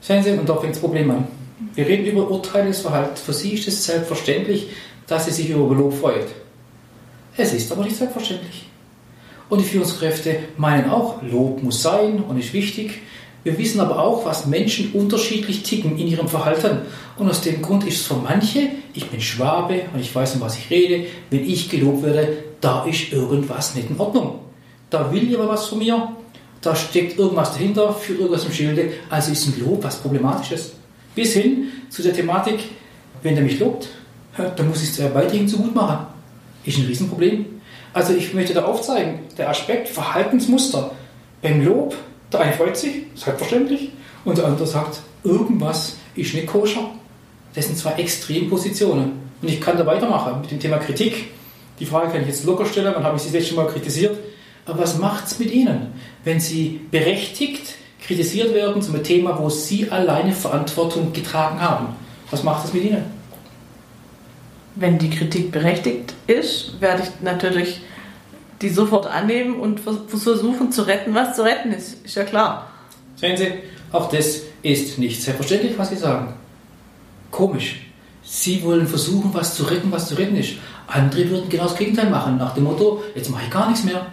Sehen 0.01 0.23
Sie, 0.23 0.31
und 0.31 0.49
da 0.49 0.57
fängt 0.57 0.75
das 0.75 0.81
Problem 0.81 1.11
an. 1.11 1.29
Wir 1.75 1.87
reden 1.87 2.07
über 2.07 2.43
Verhaltens. 2.43 3.21
Für 3.21 3.33
Sie 3.33 3.55
ist 3.55 3.69
es 3.69 3.85
selbstverständlich, 3.85 4.69
dass 5.07 5.27
Sie 5.27 5.31
sich 5.31 5.51
über 5.51 5.75
Lob 5.75 5.95
freut. 5.95 6.27
Es 7.37 7.53
ist 7.53 7.71
aber 7.71 7.85
nicht 7.85 7.97
selbstverständlich. 7.97 8.67
Und 9.49 9.61
die 9.61 9.65
Führungskräfte 9.65 10.39
meinen 10.57 10.91
auch, 10.91 11.23
Lob 11.23 11.63
muss 11.63 11.83
sein 11.83 12.21
und 12.21 12.39
ist 12.39 12.53
wichtig. 12.53 13.03
Wir 13.45 13.57
wissen 13.59 13.79
aber 13.79 14.01
auch, 14.01 14.25
was 14.25 14.47
Menschen 14.47 14.93
unterschiedlich 14.93 15.63
ticken 15.63 15.97
in 15.99 16.09
ihrem 16.09 16.27
Verhalten. 16.27 16.79
Und 17.17 17.31
aus 17.31 17.43
dem 17.43 17.63
Grund 17.63 17.87
ist 17.87 18.01
es 18.01 18.07
für 18.07 18.17
manche, 18.17 18.69
ich 18.93 19.09
bin 19.09 19.21
Schwabe 19.21 19.83
und 19.95 20.01
ich 20.01 20.13
weiß, 20.13 20.35
um 20.35 20.41
was 20.41 20.57
ich 20.57 20.69
rede, 20.71 21.07
wenn 21.31 21.49
ich 21.49 21.69
gelobt 21.69 22.03
werde, 22.03 22.39
da 22.61 22.85
ist 22.85 23.13
irgendwas 23.13 23.75
nicht 23.75 23.89
in 23.89 24.01
Ordnung. 24.01 24.41
Da 24.91 25.13
will 25.13 25.25
jemand 25.25 25.51
was 25.51 25.67
von 25.67 25.79
mir, 25.79 26.09
da 26.61 26.75
steckt 26.75 27.19
irgendwas 27.19 27.53
dahinter, 27.53 27.93
führt 27.93 28.21
irgendwas 28.21 28.45
im 28.45 28.53
Schilde, 28.53 28.93
also 29.11 29.33
ist 29.33 29.47
ein 29.47 29.61
Lob 29.61 29.83
was 29.85 29.97
Problematisches. 29.97 30.73
Bis 31.15 31.33
hin 31.35 31.69
zu 31.89 32.03
der 32.03 32.13
Thematik, 32.13 32.61
wenn 33.23 33.35
der 33.35 33.45
mich 33.45 33.59
lobt, 33.59 33.89
dann 34.37 34.69
muss 34.69 34.83
ich 34.83 34.91
es 34.91 35.13
Beiträgen 35.13 35.49
zu 35.49 35.59
gut 35.59 35.75
machen 35.75 36.07
ist 36.67 36.79
ein 36.79 36.87
Riesenproblem. 36.87 37.47
Also 37.93 38.13
ich 38.13 38.35
möchte 38.35 38.53
da 38.53 38.65
aufzeigen, 38.65 39.21
der 39.39 39.49
Aspekt 39.49 39.89
Verhaltensmuster 39.89 40.91
beim 41.41 41.65
Lob, 41.65 41.95
der 42.33 42.41
eine 42.41 42.53
freut 42.53 42.77
sich, 42.77 43.05
selbstverständlich, 43.15 43.91
und 44.25 44.39
der 44.39 44.47
andere 44.47 44.67
sagt, 44.67 45.01
irgendwas 45.25 45.97
ist 46.15 46.35
nicht 46.35 46.49
koscher. 46.49 46.91
Das 47.55 47.67
sind 47.67 47.79
zwei 47.79 47.93
Extrempositionen. 47.93 49.13
Und 49.41 49.49
ich 49.49 49.61
kann 49.61 49.79
da 49.79 49.87
weitermachen 49.87 50.41
mit 50.43 50.51
dem 50.51 50.61
Thema 50.61 50.79
Kritik. 50.79 51.31
Die 51.79 51.87
Frage 51.87 52.11
kann 52.11 52.23
ich 52.23 52.29
jetzt 52.29 52.45
locker 52.45 52.67
stellen, 52.67 52.93
wann 52.95 53.05
habe 53.05 53.17
ich 53.17 53.23
Sie 53.23 53.35
jetzt 53.35 53.49
schon 53.49 53.57
mal 53.57 53.67
kritisiert? 53.67 54.19
Aber 54.67 54.81
was 54.81 54.99
macht 54.99 55.27
es 55.27 55.39
mit 55.39 55.51
Ihnen, 55.51 55.95
wenn 56.25 56.41
Sie 56.41 56.81
berechtigt 56.91 57.77
kritisiert 58.05 58.53
werden 58.53 58.83
zum 58.83 59.03
Thema, 59.03 59.39
wo 59.41 59.49
Sie 59.49 59.91
alleine 59.91 60.33
Verantwortung 60.33 61.13
getragen 61.13 61.61
haben? 61.61 61.89
Was 62.31 62.43
macht 62.43 62.67
es 62.67 62.73
mit 62.75 62.85
Ihnen? 62.85 63.17
wenn 64.77 64.99
die 64.99 65.11
Kritik 65.11 65.51
berechtigt 65.51 66.15
ist, 66.27 66.81
werde 66.81 67.03
ich 67.03 67.09
natürlich 67.23 67.81
die 68.63 68.69
sofort 68.69 69.07
annehmen 69.07 69.57
und 69.57 69.81
versuchen 69.81 70.71
zu 70.71 70.87
retten, 70.87 71.15
was 71.15 71.37
zu 71.37 71.45
retten 71.45 71.73
ist. 71.73 72.05
Ist 72.05 72.15
ja 72.15 72.25
klar. 72.25 72.71
Sehen 73.17 73.37
Sie, 73.37 73.53
auch 73.93 74.09
das 74.11 74.43
ist 74.63 74.99
nicht 74.99 75.23
selbstverständlich, 75.23 75.77
was 75.79 75.91
Sie 75.91 75.97
sagen. 75.97 76.35
Komisch. 77.31 77.83
Sie 78.23 78.63
wollen 78.63 78.87
versuchen, 78.87 79.33
was 79.33 79.55
zu 79.55 79.65
retten, 79.65 79.91
was 79.93 80.09
zu 80.09 80.15
retten 80.15 80.37
ist. 80.37 80.55
Andere 80.87 81.29
würden 81.31 81.49
genau 81.49 81.65
das 81.65 81.77
Gegenteil 81.77 82.11
machen, 82.11 82.39
nach 82.39 82.55
dem 82.55 82.65
Motto, 82.65 83.03
jetzt 83.15 83.31
mache 83.31 83.45
ich 83.45 83.51
gar 83.51 83.69
nichts 83.69 83.85
mehr. 83.85 84.07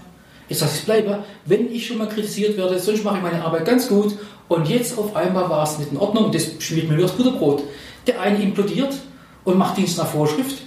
Jetzt 0.49 0.61
lasse 0.61 0.73
ich 0.75 0.79
es 0.81 0.85
bleiben. 0.85 1.23
Wenn 1.45 1.71
ich 1.71 1.87
schon 1.87 1.97
mal 1.97 2.07
kritisiert 2.07 2.57
werde, 2.57 2.77
sonst 2.79 3.03
mache 3.03 3.17
ich 3.17 3.23
meine 3.23 3.43
Arbeit 3.43 3.65
ganz 3.65 3.87
gut. 3.87 4.17
Und 4.47 4.67
jetzt 4.67 4.97
auf 4.97 5.15
einmal 5.15 5.49
war 5.49 5.63
es 5.63 5.79
nicht 5.79 5.91
in 5.91 5.97
Ordnung 5.97 6.31
das 6.31 6.47
schmiert 6.59 6.89
mir 6.89 6.97
das 6.97 7.11
Butterbrot. 7.13 7.63
Der 8.05 8.19
eine 8.19 8.41
implodiert 8.41 8.93
und 9.45 9.57
macht 9.57 9.77
Dienst 9.77 9.97
nach 9.97 10.07
Vorschrift. 10.07 10.61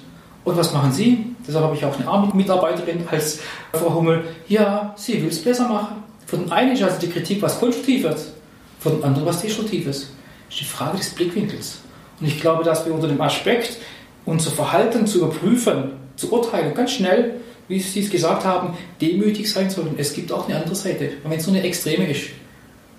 Und 0.44 0.56
was 0.56 0.72
machen 0.72 0.92
Sie? 0.92 1.34
Deshalb 1.46 1.64
habe 1.64 1.76
ich 1.76 1.84
auch 1.84 1.98
eine 1.98 2.08
arme 2.08 2.32
Mitarbeiterin 2.34 3.06
als 3.10 3.40
Frau 3.72 3.94
Hummel. 3.94 4.24
Ja, 4.48 4.94
sie 4.96 5.20
will 5.20 5.28
es 5.28 5.42
besser 5.42 5.68
machen. 5.68 6.04
Von 6.26 6.40
den 6.40 6.52
einen 6.52 6.72
ist 6.72 6.82
also 6.82 7.00
die 7.00 7.08
Kritik 7.08 7.42
was 7.42 7.58
Konstruktives, 7.58 8.32
von 8.80 8.96
den 8.96 9.04
anderen 9.04 9.26
was 9.26 9.42
Destruktives. 9.42 10.12
Das 10.48 10.54
ist 10.54 10.60
die 10.60 10.64
Frage 10.64 10.96
des 10.98 11.10
Blickwinkels. 11.10 11.78
Und 12.20 12.26
ich 12.26 12.40
glaube, 12.40 12.64
dass 12.64 12.86
wir 12.86 12.94
unter 12.94 13.08
dem 13.08 13.20
Aspekt, 13.20 13.76
unser 14.24 14.50
Verhalten 14.50 15.06
zu 15.06 15.18
überprüfen, 15.18 15.92
zu 16.16 16.32
urteilen, 16.32 16.74
ganz 16.74 16.92
schnell, 16.92 17.40
wie 17.68 17.80
Sie 17.80 18.00
es 18.00 18.10
gesagt 18.10 18.44
haben, 18.44 18.76
demütig 19.00 19.50
sein 19.50 19.70
sollten. 19.70 19.96
Es 19.98 20.14
gibt 20.14 20.30
auch 20.32 20.48
eine 20.48 20.58
andere 20.58 20.74
Seite. 20.74 21.12
Und 21.24 21.30
wenn 21.30 21.38
es 21.38 21.44
so 21.44 21.50
eine 21.50 21.62
Extreme 21.62 22.08
ist, 22.10 22.28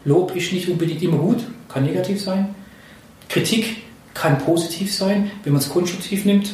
Lob 0.06 0.36
ist 0.36 0.54
nicht 0.54 0.70
unbedingt 0.70 1.02
immer 1.04 1.18
gut, 1.18 1.44
kann 1.68 1.84
negativ 1.84 2.22
sein. 2.22 2.56
Kritik 3.30 3.78
kann 4.14 4.38
positiv 4.40 4.94
sein, 4.94 5.32
wenn 5.44 5.54
man 5.54 5.62
es 5.62 5.70
konstruktiv 5.70 6.26
nimmt. 6.26 6.54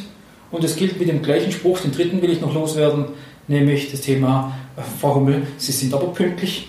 Und 0.50 0.64
es 0.64 0.76
gilt 0.76 0.98
mit 0.98 1.08
dem 1.08 1.22
gleichen 1.22 1.52
Spruch, 1.52 1.80
den 1.80 1.92
dritten 1.92 2.22
will 2.22 2.30
ich 2.30 2.40
noch 2.40 2.54
loswerden, 2.54 3.06
nämlich 3.48 3.90
das 3.90 4.02
Thema, 4.02 4.56
äh, 4.76 4.82
Frau 5.00 5.16
Hummel, 5.16 5.46
Sie 5.56 5.72
sind 5.72 5.94
aber 5.94 6.08
pünktlich. 6.08 6.68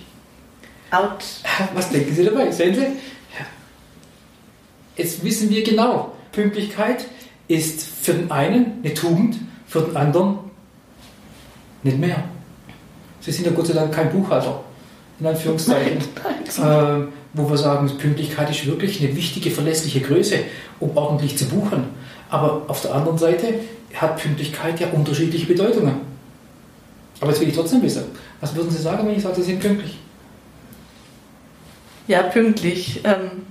Out. 0.91 1.23
Was 1.73 1.89
denken 1.89 2.13
Sie 2.13 2.23
dabei? 2.23 2.51
Sehen 2.51 2.75
Sie? 2.75 2.85
Jetzt 4.97 5.23
wissen 5.23 5.49
wir 5.49 5.63
genau, 5.63 6.13
Pünktlichkeit 6.31 7.05
ist 7.47 7.83
für 7.83 8.13
den 8.13 8.31
einen 8.31 8.79
eine 8.83 8.93
Tugend, 8.93 9.37
für 9.67 9.81
den 9.81 9.97
anderen 9.97 10.39
nicht 11.85 11.99
mehr. 11.99 12.23
Sie 13.21 13.31
sind 13.31 13.45
ja 13.45 13.51
Gott 13.51 13.67
sei 13.67 13.73
Dank 13.73 13.93
kein 13.93 14.11
Buchhalter, 14.11 14.61
in 15.19 15.27
Anführungszeichen. 15.27 15.99
Nein, 16.57 17.03
äh, 17.03 17.07
wo 17.33 17.49
wir 17.49 17.57
sagen, 17.57 17.89
Pünktlichkeit 17.97 18.49
ist 18.49 18.65
wirklich 18.65 19.01
eine 19.01 19.15
wichtige, 19.15 19.51
verlässliche 19.51 20.01
Größe, 20.01 20.39
um 20.79 20.95
ordentlich 20.97 21.37
zu 21.37 21.45
buchen. 21.45 21.85
Aber 22.29 22.63
auf 22.67 22.81
der 22.81 22.93
anderen 22.93 23.17
Seite 23.17 23.53
hat 23.93 24.17
Pünktlichkeit 24.17 24.79
ja 24.79 24.87
unterschiedliche 24.89 25.45
Bedeutungen. 25.45 25.95
Aber 27.21 27.31
jetzt 27.31 27.39
will 27.39 27.47
ich 27.47 27.55
trotzdem 27.55 27.81
wissen, 27.81 28.03
was 28.41 28.55
würden 28.55 28.69
Sie 28.69 28.81
sagen, 28.81 29.07
wenn 29.07 29.15
ich 29.15 29.23
sage, 29.23 29.35
Sie 29.35 29.43
sind 29.43 29.59
pünktlich? 29.59 29.97
Ja, 32.07 32.23
pünktlich. 32.23 33.01
Ähm, 33.03 33.43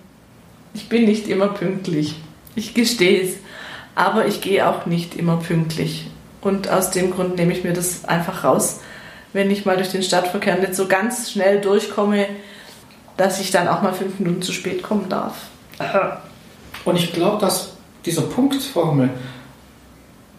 ich 0.74 0.88
bin 0.88 1.04
nicht 1.04 1.28
immer 1.28 1.48
pünktlich. 1.48 2.16
Ich 2.54 2.74
gestehe 2.74 3.22
es. 3.22 3.36
Aber 3.94 4.26
ich 4.26 4.40
gehe 4.40 4.68
auch 4.68 4.86
nicht 4.86 5.14
immer 5.14 5.36
pünktlich. 5.36 6.08
Und 6.44 6.68
aus 6.68 6.90
dem 6.90 7.10
Grund 7.10 7.36
nehme 7.36 7.52
ich 7.52 7.64
mir 7.64 7.72
das 7.72 8.04
einfach 8.04 8.44
raus, 8.44 8.80
wenn 9.32 9.50
ich 9.50 9.64
mal 9.64 9.76
durch 9.76 9.90
den 9.90 10.02
Stadtverkehr 10.02 10.56
nicht 10.58 10.74
so 10.74 10.86
ganz 10.86 11.32
schnell 11.32 11.60
durchkomme, 11.60 12.26
dass 13.16 13.40
ich 13.40 13.50
dann 13.50 13.66
auch 13.66 13.82
mal 13.82 13.94
fünf 13.94 14.18
Minuten 14.20 14.42
zu 14.42 14.52
spät 14.52 14.82
kommen 14.82 15.08
darf. 15.08 15.34
Und 16.84 16.96
ich 16.96 17.12
glaube, 17.12 17.40
dass 17.40 17.72
dieser 18.04 18.22
Punkt, 18.22 18.62
Frau 18.62 18.88
Hummel, 18.88 19.10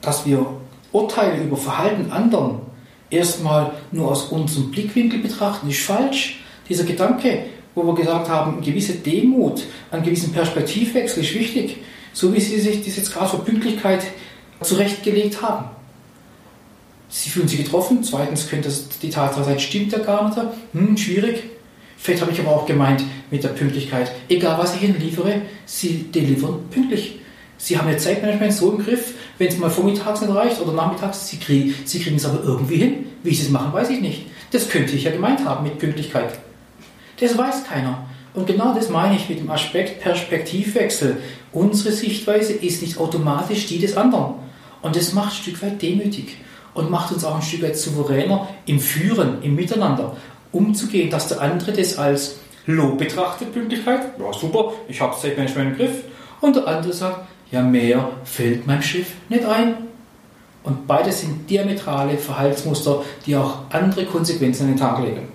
dass 0.01 0.25
wir 0.25 0.45
Urteile 0.91 1.43
über 1.43 1.57
Verhalten 1.57 2.11
anderen 2.11 2.59
erstmal 3.09 3.71
nur 3.91 4.11
aus 4.11 4.25
unserem 4.25 4.71
Blickwinkel 4.71 5.19
betrachten, 5.19 5.69
ist 5.69 5.81
falsch. 5.81 6.39
Dieser 6.69 6.83
Gedanke, 6.83 7.45
wo 7.73 7.83
wir 7.83 7.95
gesagt 7.95 8.29
haben, 8.29 8.61
gewisse 8.61 8.93
Demut, 8.93 9.63
einen 9.91 10.03
gewissen 10.03 10.31
Perspektivwechsel 10.31 11.23
ist 11.23 11.33
wichtig, 11.33 11.77
so 12.13 12.33
wie 12.33 12.39
Sie 12.39 12.59
sich 12.59 12.85
das 12.85 12.95
jetzt 12.95 13.11
gerade 13.11 13.29
für 13.29 13.39
Pünktlichkeit 13.39 14.03
zurechtgelegt 14.61 15.41
haben. 15.41 15.74
Sie 17.09 17.29
fühlen 17.29 17.47
sich 17.47 17.63
getroffen. 17.63 18.03
Zweitens 18.03 18.49
könnte 18.49 18.69
es 18.69 18.89
die 18.99 19.09
Tatsache 19.09 19.45
sein, 19.45 19.59
stimmt 19.59 19.91
der 19.91 19.99
gar 19.99 20.27
nicht. 20.27 20.37
Hm, 20.73 20.97
schwierig. 20.97 21.43
Vielleicht 21.97 22.21
habe 22.21 22.31
ich 22.31 22.39
aber 22.39 22.51
auch 22.51 22.65
gemeint 22.65 23.03
mit 23.31 23.43
der 23.43 23.49
Pünktlichkeit. 23.49 24.11
Egal 24.29 24.57
was 24.57 24.75
ich 24.75 24.83
Ihnen 24.83 24.99
liefere, 24.99 25.41
Sie 25.65 26.11
delivern 26.11 26.59
pünktlich. 26.69 27.19
Sie 27.57 27.77
haben 27.77 27.89
Ihr 27.89 27.97
Zeitmanagement 27.97 28.53
so 28.53 28.71
im 28.71 28.83
Griff, 28.83 29.13
wenn 29.37 29.47
es 29.47 29.57
mal 29.57 29.69
vormittags 29.69 30.21
nicht 30.21 30.33
reicht 30.33 30.61
oder 30.61 30.73
nachmittags, 30.73 31.29
Sie, 31.29 31.37
krieg, 31.37 31.73
Sie 31.85 31.99
kriegen 31.99 32.17
es 32.17 32.25
aber 32.25 32.43
irgendwie 32.43 32.77
hin. 32.77 33.05
Wie 33.23 33.33
Sie 33.33 33.43
es 33.43 33.49
machen, 33.49 33.73
weiß 33.73 33.89
ich 33.89 34.01
nicht. 34.01 34.27
Das 34.51 34.69
könnte 34.69 34.95
ich 34.95 35.05
ja 35.05 35.11
gemeint 35.11 35.43
haben 35.45 35.63
mit 35.63 35.79
Pünktlichkeit. 35.79 36.37
Das 37.19 37.37
weiß 37.37 37.63
keiner. 37.63 38.05
Und 38.33 38.47
genau 38.47 38.75
das 38.75 38.89
meine 38.89 39.15
ich 39.15 39.29
mit 39.29 39.39
dem 39.39 39.49
Aspekt 39.49 40.01
Perspektivwechsel. 40.01 41.17
Unsere 41.53 41.93
Sichtweise 41.93 42.53
ist 42.53 42.81
nicht 42.81 42.97
automatisch 42.97 43.65
die 43.67 43.79
des 43.79 43.95
anderen. 43.95 44.35
Und 44.81 44.95
das 44.95 45.13
macht 45.13 45.31
ein 45.31 45.41
Stück 45.41 45.61
weit 45.63 45.81
demütig 45.81 46.35
und 46.75 46.91
macht 46.91 47.11
uns 47.11 47.25
auch 47.25 47.35
ein 47.35 47.41
Stück 47.41 47.63
weit 47.63 47.77
souveräner 47.77 48.47
im 48.67 48.79
Führen, 48.79 49.41
im 49.41 49.55
Miteinander, 49.55 50.15
umzugehen, 50.51 51.09
dass 51.09 51.29
der 51.29 51.41
andere 51.41 51.73
das 51.73 51.97
als 51.97 52.35
Lob 52.67 52.97
betrachtet, 52.97 53.53
Pünktlichkeit. 53.53 54.01
Ja, 54.19 54.31
super, 54.33 54.73
ich 54.87 55.01
habe 55.01 55.15
manchmal 55.37 55.65
im 55.65 55.75
Griff. 55.75 56.03
Und 56.41 56.55
der 56.55 56.67
andere 56.67 56.93
sagt, 56.93 57.27
ja, 57.51 57.61
mehr 57.61 58.09
fällt 58.23 58.67
meinem 58.67 58.81
Schiff 58.81 59.13
nicht 59.29 59.45
ein. 59.45 59.75
Und 60.63 60.87
beides 60.87 61.21
sind 61.21 61.49
diametrale 61.49 62.17
Verhaltensmuster, 62.17 63.03
die 63.25 63.35
auch 63.35 63.59
andere 63.69 64.05
Konsequenzen 64.05 64.63
an 64.63 64.69
den 64.69 64.77
Tag 64.77 64.99
legen. 64.99 65.27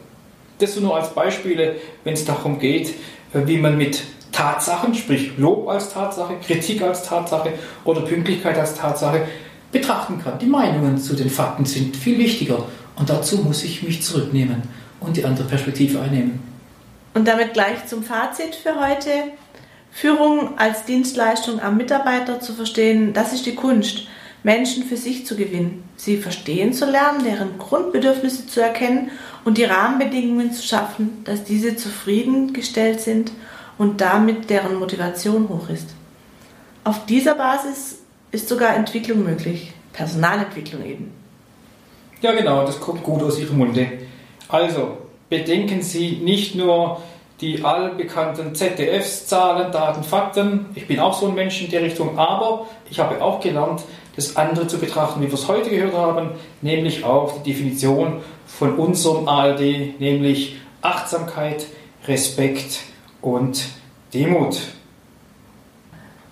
Das 0.59 0.78
nur 0.78 0.97
als 0.97 1.11
Beispiele, 1.11 1.76
wenn 2.04 2.14
es 2.14 2.25
darum 2.25 2.59
geht, 2.59 2.94
wie 3.32 3.56
man 3.56 3.78
mit 3.78 4.02
Tatsachen, 4.32 4.94
sprich 4.94 5.38
Lob 5.38 5.68
als 5.68 5.92
Tatsache, 5.92 6.35
Kritik 6.44 6.82
als 6.82 7.04
Tatsache 7.04 7.52
oder 7.85 8.02
Pünktlichkeit 8.02 8.59
als 8.59 8.75
Tatsache 8.75 9.23
betrachten 9.73 10.21
kann. 10.23 10.39
Die 10.39 10.47
Meinungen 10.47 10.99
zu 10.99 11.15
den 11.15 11.31
Fakten 11.31 11.65
sind 11.65 11.97
viel 11.97 12.19
wichtiger 12.19 12.67
und 12.97 13.09
dazu 13.09 13.39
muss 13.39 13.65
ich 13.65 13.83
mich 13.83 14.03
zurücknehmen 14.03 14.62
und 15.00 15.17
die 15.17 15.25
andere 15.25 15.47
Perspektive 15.47 16.00
einnehmen. 16.00 16.41
Und 17.15 17.27
damit 17.27 17.55
gleich 17.55 17.87
zum 17.87 18.03
Fazit 18.03 18.55
für 18.55 18.81
heute. 18.81 19.11
Führung 19.93 20.57
als 20.57 20.85
Dienstleistung 20.85 21.61
am 21.61 21.77
Mitarbeiter 21.77 22.41
zu 22.41 22.53
verstehen, 22.53 23.12
das 23.12 23.33
ist 23.33 23.47
die 23.47 23.57
Kunst, 23.57 24.07
Menschen 24.43 24.85
für 24.85 24.97
sich 24.97 25.27
zu 25.27 25.37
gewinnen, 25.37 25.85
sie 25.97 26.17
verstehen 26.17 26.73
zu 26.73 26.91
lernen, 26.91 27.25
deren 27.25 27.59
Grundbedürfnisse 27.59 28.47
zu 28.47 28.61
erkennen 28.61 29.11
und 29.45 29.59
die 29.59 29.65
Rahmenbedingungen 29.65 30.53
zu 30.53 30.62
schaffen, 30.62 31.23
dass 31.25 31.45
diese 31.45 31.77
zufriedengestellt 31.77 33.00
sind 33.00 33.33
und 33.77 34.00
damit 34.00 34.49
deren 34.49 34.77
Motivation 34.77 35.49
hoch 35.49 35.69
ist. 35.69 35.89
Auf 36.85 37.05
dieser 37.07 37.35
Basis 37.35 38.00
ist 38.32 38.49
sogar 38.49 38.76
Entwicklung 38.76 39.25
möglich, 39.25 39.72
Personalentwicklung 39.92 40.84
eben. 40.84 41.12
Ja 42.22 42.32
genau, 42.32 42.64
das 42.64 42.78
kommt 42.80 43.02
gut 43.02 43.22
aus 43.22 43.38
Ihrem 43.38 43.58
Munde. 43.58 43.87
Also, 44.49 44.99
bedenken 45.28 45.82
Sie 45.82 46.18
nicht 46.22 46.54
nur 46.54 47.00
die 47.40 47.64
allbekannten 47.64 48.54
ZDFs, 48.54 49.26
Zahlen, 49.26 49.72
Daten, 49.72 50.04
Fakten. 50.04 50.66
Ich 50.75 50.87
bin 50.87 51.00
auch 51.00 51.18
so 51.18 51.28
ein 51.28 51.34
Mensch 51.34 51.62
in 51.62 51.70
der 51.70 51.82
Richtung, 51.82 52.18
aber 52.18 52.66
ich 52.90 53.00
habe 53.00 53.22
auch 53.22 53.40
gelernt, 53.40 53.82
das 54.16 54.37
andere 54.37 54.66
zu 54.66 54.78
betrachten, 54.78 55.22
wie 55.22 55.26
wir 55.26 55.34
es 55.34 55.49
heute 55.49 55.70
gehört 55.70 55.94
haben, 55.94 56.32
nämlich 56.60 57.04
auch 57.04 57.42
die 57.42 57.52
Definition 57.52 58.20
von 58.46 58.75
unserem 58.76 59.28
ARD, 59.28 59.99
nämlich 59.99 60.56
Achtsamkeit, 60.82 61.66
Respekt 62.06 62.80
und 63.22 63.64
Demut. 64.12 64.58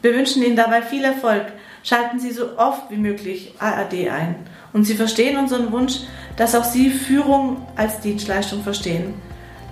Wir 0.01 0.15
wünschen 0.15 0.43
Ihnen 0.43 0.57
dabei 0.57 0.83
viel 0.83 1.05
Erfolg. 1.05 1.47
Schalten 1.83 2.21
Sie 2.21 2.31
so 2.31 2.57
oft 2.57 2.91
wie 2.91 2.97
möglich 2.97 3.55
ARD 3.59 4.09
ein. 4.11 4.37
Und 4.73 4.85
Sie 4.85 4.95
verstehen 4.95 5.37
unseren 5.37 5.73
Wunsch, 5.73 6.01
dass 6.37 6.55
auch 6.55 6.65
Sie 6.65 6.91
Führung 6.91 7.67
als 7.75 8.01
Dienstleistung 8.01 8.63
verstehen. 8.63 9.15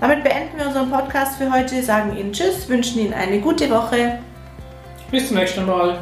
Damit 0.01 0.25
beenden 0.25 0.59
wir 0.59 0.67
unseren 0.67 0.91
Podcast 0.91 1.39
für 1.39 1.53
heute, 1.53 1.83
sagen 1.83 2.17
Ihnen 2.17 2.33
Tschüss, 2.33 2.69
wünschen 2.69 3.01
Ihnen 3.01 3.15
eine 3.15 3.41
gute 3.41 3.71
Woche. 3.71 4.19
Bis 5.11 5.29
zum 5.29 5.37
nächsten 5.37 5.65
Mal. 5.65 5.99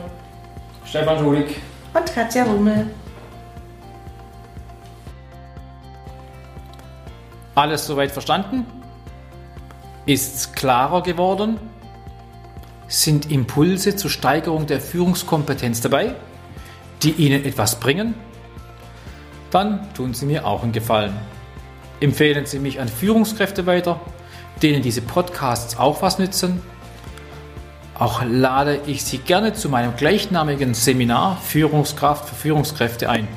Stefan 0.86 1.18
Schulig 1.18 1.56
und 1.92 2.14
Katja 2.14 2.44
Rummel. 2.44 2.86
Alles 7.54 7.86
soweit 7.86 8.10
verstanden? 8.10 8.66
Ist's 10.06 10.52
klarer 10.52 11.02
geworden? 11.02 11.58
Sind 12.88 13.30
Impulse 13.30 13.96
zur 13.96 14.10
Steigerung 14.10 14.66
der 14.66 14.80
Führungskompetenz 14.80 15.80
dabei, 15.80 16.14
die 17.02 17.12
Ihnen 17.12 17.44
etwas 17.44 17.80
bringen? 17.80 18.14
Dann 19.50 19.92
tun 19.94 20.14
Sie 20.14 20.26
mir 20.26 20.46
auch 20.46 20.62
einen 20.62 20.72
Gefallen. 20.72 21.14
Empfehlen 22.00 22.44
Sie 22.44 22.59
mich 22.59 22.80
an 22.80 22.88
Führungskräfte 22.88 23.66
weiter, 23.66 24.00
denen 24.62 24.82
diese 24.82 25.00
Podcasts 25.00 25.78
auch 25.78 26.02
was 26.02 26.18
nützen. 26.18 26.61
Auch 27.98 28.22
lade 28.24 28.80
ich 28.87 29.04
Sie 29.04 29.18
gerne 29.18 29.54
zu 29.54 29.68
meinem 29.68 29.96
gleichnamigen 29.96 30.74
Seminar 30.74 31.38
Führungskraft 31.40 32.28
für 32.28 32.35
Führungskräfte 32.35 33.09
ein. 33.09 33.28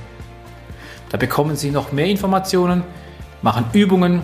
Da 1.10 1.18
bekommen 1.18 1.56
Sie 1.56 1.72
noch 1.72 1.92
mehr 1.92 2.08
Informationen, 2.08 2.84
machen 3.42 3.66
Übungen, 3.72 4.24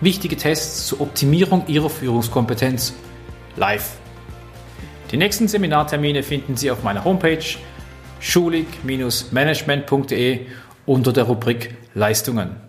wichtige 0.00 0.36
Tests 0.36 0.86
zur 0.86 1.00
Optimierung 1.00 1.66
Ihrer 1.66 1.90
Führungskompetenz 1.90 2.94
live. 3.56 3.98
Die 5.12 5.16
nächsten 5.16 5.46
Seminartermine 5.46 6.24
finden 6.24 6.56
Sie 6.56 6.68
auf 6.70 6.82
meiner 6.82 7.04
Homepage 7.04 7.44
schulig-management.de 8.18 10.40
unter 10.84 11.12
der 11.12 11.24
Rubrik 11.24 11.76
Leistungen. 11.94 12.65